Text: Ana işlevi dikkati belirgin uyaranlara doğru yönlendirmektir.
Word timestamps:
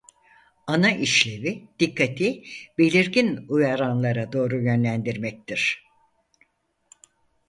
Ana 0.67 0.91
işlevi 0.91 1.67
dikkati 1.79 2.43
belirgin 2.77 3.45
uyaranlara 3.49 4.31
doğru 4.33 4.63
yönlendirmektir. 4.63 5.83